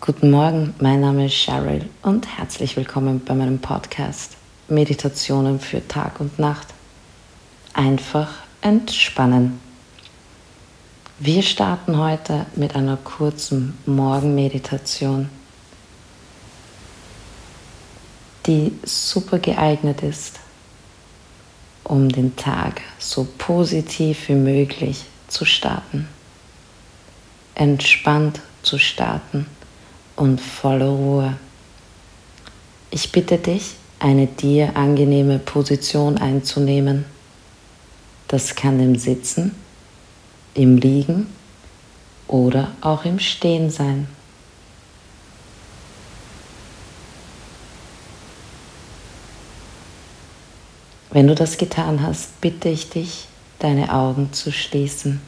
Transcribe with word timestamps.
Guten 0.00 0.30
Morgen, 0.30 0.74
mein 0.78 1.00
Name 1.00 1.26
ist 1.26 1.34
Cheryl 1.34 1.90
und 2.02 2.38
herzlich 2.38 2.76
willkommen 2.76 3.22
bei 3.24 3.34
meinem 3.34 3.58
Podcast 3.58 4.36
Meditationen 4.68 5.58
für 5.58 5.86
Tag 5.86 6.20
und 6.20 6.38
Nacht. 6.38 6.68
Einfach 7.74 8.32
entspannen. 8.60 9.60
Wir 11.18 11.42
starten 11.42 11.98
heute 11.98 12.46
mit 12.54 12.76
einer 12.76 12.96
kurzen 12.96 13.76
Morgenmeditation, 13.86 15.28
die 18.46 18.78
super 18.84 19.40
geeignet 19.40 20.02
ist, 20.04 20.38
um 21.82 22.08
den 22.08 22.36
Tag 22.36 22.82
so 23.00 23.26
positiv 23.36 24.28
wie 24.28 24.34
möglich 24.34 25.04
zu 25.26 25.44
starten, 25.44 26.08
entspannt 27.56 28.40
zu 28.62 28.78
starten 28.78 29.46
und 30.18 30.40
voller 30.40 30.88
Ruhe. 30.88 31.36
Ich 32.90 33.12
bitte 33.12 33.38
dich, 33.38 33.74
eine 33.98 34.26
dir 34.26 34.76
angenehme 34.76 35.38
Position 35.38 36.18
einzunehmen. 36.18 37.04
Das 38.26 38.54
kann 38.54 38.80
im 38.80 38.98
Sitzen, 38.98 39.54
im 40.54 40.76
Liegen 40.76 41.26
oder 42.26 42.72
auch 42.80 43.04
im 43.04 43.18
Stehen 43.18 43.70
sein. 43.70 44.08
Wenn 51.10 51.26
du 51.26 51.34
das 51.34 51.56
getan 51.56 52.02
hast, 52.02 52.40
bitte 52.40 52.68
ich 52.68 52.90
dich, 52.90 53.28
deine 53.60 53.94
Augen 53.94 54.32
zu 54.32 54.52
schließen. 54.52 55.20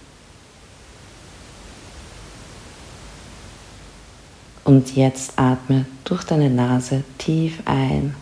Und 4.70 4.94
jetzt 4.94 5.32
atme 5.36 5.84
durch 6.04 6.22
deine 6.22 6.48
Nase 6.48 7.02
tief 7.18 7.60
ein 7.64 8.14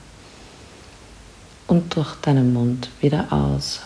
und 1.67 1.95
durch 1.95 2.15
deinen 2.23 2.55
Mund 2.55 2.89
wieder 3.03 3.27
aus. 3.31 3.83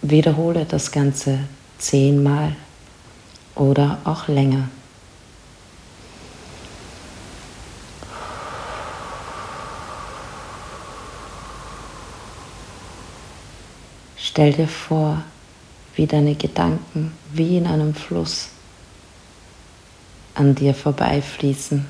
Wiederhole 0.00 0.64
das 0.64 0.92
Ganze 0.92 1.40
zehnmal 1.76 2.54
oder 3.56 3.98
auch 4.04 4.28
länger. 4.28 4.68
Stell 14.16 14.52
dir 14.52 14.68
vor, 14.68 15.24
wie 15.98 16.06
deine 16.06 16.36
Gedanken 16.36 17.12
wie 17.32 17.56
in 17.58 17.66
einem 17.66 17.92
Fluss 17.92 18.50
an 20.36 20.54
dir 20.54 20.72
vorbeifließen. 20.72 21.84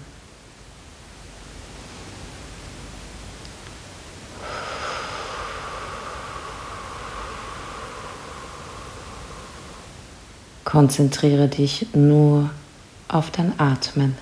Konzentriere 10.65 11.49
dich 11.49 11.89
nur 11.93 12.49
auf 13.09 13.31
dein 13.31 13.61
Atmen. 13.61 14.17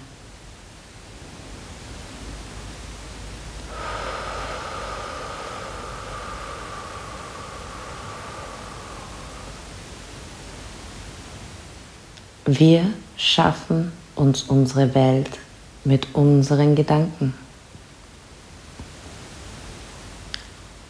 Wir 12.49 12.93
schaffen 13.17 13.91
uns 14.15 14.45
unsere 14.45 14.95
Welt 14.95 15.31
mit 15.83 16.15
unseren 16.15 16.77
Gedanken. 16.77 17.35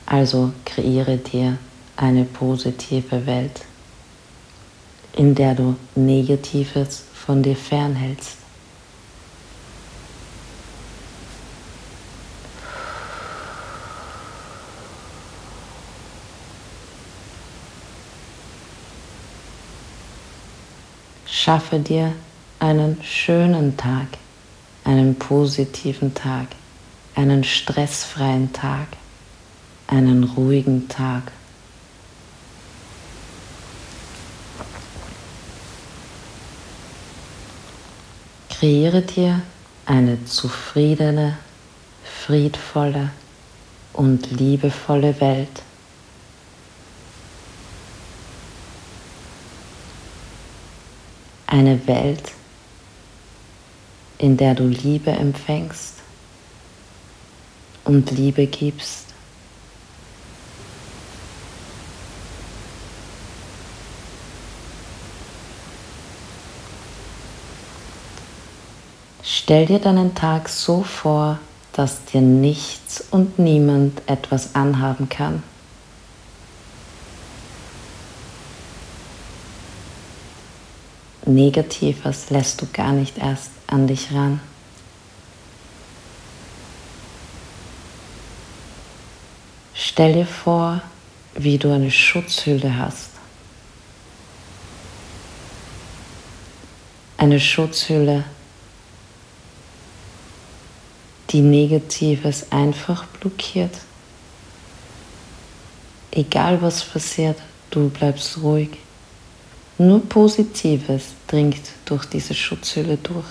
Also 0.04 0.52
kreiere 0.66 1.16
dir 1.16 1.56
eine 1.96 2.24
positive 2.26 3.24
Welt, 3.24 3.62
in 5.14 5.34
der 5.34 5.54
du 5.54 5.76
Negatives 5.94 7.04
von 7.14 7.42
dir 7.42 7.56
fernhältst. 7.56 8.36
Schaffe 21.38 21.78
dir 21.78 22.14
einen 22.60 22.98
schönen 23.04 23.76
Tag, 23.76 24.06
einen 24.84 25.16
positiven 25.16 26.14
Tag, 26.14 26.46
einen 27.14 27.44
stressfreien 27.44 28.54
Tag, 28.54 28.88
einen 29.86 30.24
ruhigen 30.24 30.88
Tag. 30.88 31.30
Kreiere 38.48 39.02
dir 39.02 39.42
eine 39.84 40.24
zufriedene, 40.24 41.36
friedvolle 42.02 43.10
und 43.92 44.30
liebevolle 44.30 45.20
Welt. 45.20 45.62
Eine 51.56 51.86
Welt, 51.86 52.32
in 54.18 54.36
der 54.36 54.54
du 54.54 54.64
Liebe 54.64 55.10
empfängst 55.10 55.94
und 57.84 58.10
Liebe 58.10 58.46
gibst. 58.46 59.06
Stell 69.22 69.64
dir 69.64 69.78
deinen 69.78 70.14
Tag 70.14 70.50
so 70.50 70.82
vor, 70.82 71.38
dass 71.72 72.04
dir 72.04 72.20
nichts 72.20 73.02
und 73.10 73.38
niemand 73.38 74.02
etwas 74.06 74.54
anhaben 74.54 75.08
kann. 75.08 75.42
Negatives 81.26 82.30
lässt 82.30 82.62
du 82.62 82.66
gar 82.72 82.92
nicht 82.92 83.18
erst 83.18 83.50
an 83.66 83.88
dich 83.88 84.12
ran. 84.12 84.40
Stell 89.74 90.12
dir 90.12 90.26
vor, 90.26 90.82
wie 91.34 91.58
du 91.58 91.72
eine 91.72 91.90
Schutzhülle 91.90 92.78
hast. 92.78 93.10
Eine 97.18 97.40
Schutzhülle, 97.40 98.24
die 101.30 101.40
Negatives 101.40 102.52
einfach 102.52 103.04
blockiert. 103.06 103.74
Egal 106.12 106.62
was 106.62 106.84
passiert, 106.84 107.38
du 107.70 107.88
bleibst 107.88 108.38
ruhig. 108.38 108.85
Nur 109.78 110.00
Positives 110.08 111.04
dringt 111.26 111.60
durch 111.84 112.06
diese 112.06 112.34
Schutzhülle 112.34 112.96
durch. 112.96 113.26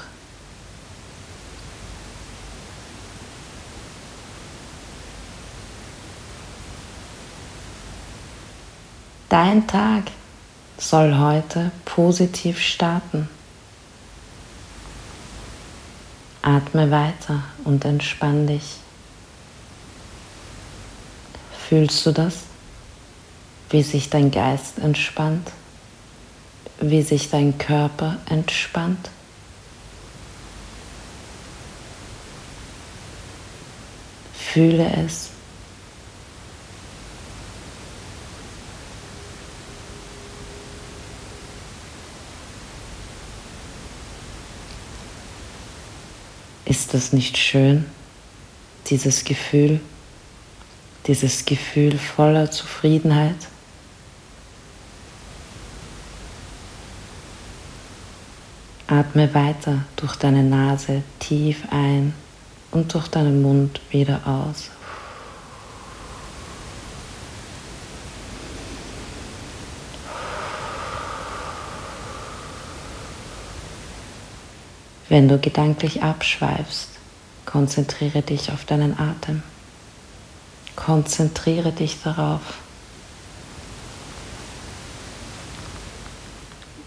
Dein 9.28 9.66
Tag 9.68 10.04
soll 10.78 11.18
heute 11.18 11.72
positiv 11.84 12.62
starten. 12.62 13.28
Atme 16.44 16.92
weiter 16.92 17.44
und 17.64 17.84
entspann 17.86 18.46
dich. 18.46 18.78
Fühlst 21.68 22.06
du 22.06 22.12
das? 22.12 22.44
Wie 23.72 23.82
sich 23.82 24.12
dein 24.12 24.30
Geist 24.30 24.78
entspannt? 24.78 25.52
Wie 26.80 27.02
sich 27.02 27.30
dein 27.30 27.58
Körper 27.58 28.18
entspannt. 28.30 29.10
Fühle 34.34 34.90
es. 35.06 35.30
Ist 46.66 46.94
das 46.94 47.14
nicht 47.14 47.38
schön, 47.38 47.86
dieses 48.88 49.24
Gefühl, 49.24 49.80
dieses 51.06 51.46
Gefühl 51.46 51.98
voller 51.98 52.50
Zufriedenheit? 52.50 53.36
Atme 58.88 59.34
weiter 59.34 59.84
durch 59.96 60.16
deine 60.16 60.44
Nase 60.44 61.02
tief 61.18 61.64
ein 61.72 62.14
und 62.70 62.94
durch 62.94 63.08
deinen 63.08 63.42
Mund 63.42 63.82
wieder 63.90 64.22
aus. 64.28 64.70
Wenn 75.10 75.28
du 75.28 75.40
gedanklich 75.40 76.04
abschweifst, 76.04 76.90
konzentriere 77.46 78.22
dich 78.22 78.52
auf 78.52 78.66
deinen 78.66 79.00
Atem. 79.00 79.42
Konzentriere 80.76 81.72
dich 81.72 82.04
darauf. 82.04 82.42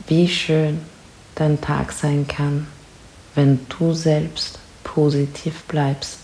Wie 0.07 0.29
schön 0.29 0.81
dein 1.39 1.61
Tag 1.61 1.93
sein 1.93 2.27
kann, 2.27 2.67
wenn 3.35 3.61
du 3.69 3.95
selbst 3.95 4.59
positiv 4.83 5.63
bleibst. 5.65 6.19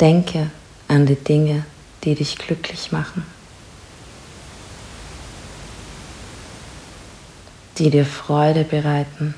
Denke 0.00 0.50
an 0.88 1.04
die 1.04 1.16
Dinge, 1.16 1.66
die 2.04 2.14
dich 2.14 2.38
glücklich 2.38 2.90
machen, 2.90 3.26
die 7.76 7.90
dir 7.90 8.06
Freude 8.06 8.64
bereiten. 8.64 9.34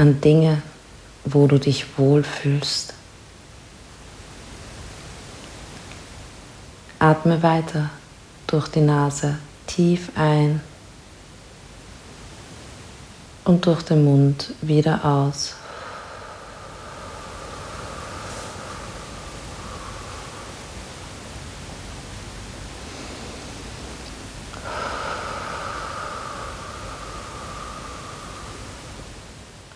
An 0.00 0.18
Dinge, 0.22 0.62
wo 1.24 1.46
du 1.46 1.58
dich 1.58 1.98
wohlfühlst. 1.98 2.94
Atme 6.98 7.42
weiter 7.42 7.90
durch 8.46 8.68
die 8.68 8.80
Nase 8.80 9.36
tief 9.66 10.10
ein 10.14 10.62
und 13.44 13.66
durch 13.66 13.82
den 13.82 14.02
Mund 14.04 14.54
wieder 14.62 15.04
aus. 15.04 15.54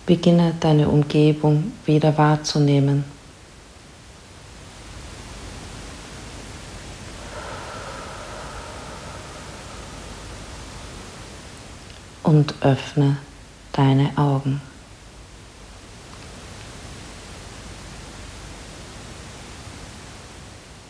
Beginne 0.07 0.55
deine 0.61 0.89
Umgebung 0.89 1.73
wieder 1.87 2.17
wahrzunehmen. 2.19 3.05
Und 12.23 12.55
öffne 12.63 13.19
deine 13.73 14.17
Augen. 14.17 14.61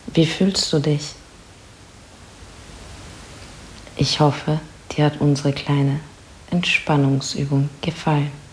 Wie 0.07 0.25
fühlst 0.25 0.71
du 0.71 0.79
dich? 0.79 1.13
Ich 3.97 4.19
hoffe, 4.21 4.61
dir 4.91 5.05
hat 5.05 5.19
unsere 5.19 5.51
kleine 5.51 5.99
Entspannungsübung 6.51 7.69
gefallen. 7.81 8.44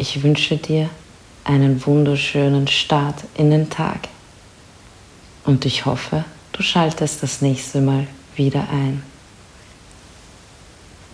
Ich 0.00 0.22
wünsche 0.22 0.56
dir 0.56 0.90
einen 1.42 1.84
wunderschönen 1.84 2.68
Start 2.68 3.24
in 3.36 3.50
den 3.50 3.68
Tag 3.68 4.06
und 5.44 5.64
ich 5.64 5.86
hoffe, 5.86 6.24
du 6.52 6.62
schaltest 6.62 7.20
das 7.24 7.42
nächste 7.42 7.80
Mal 7.80 8.06
wieder 8.36 8.68
ein. 8.70 9.02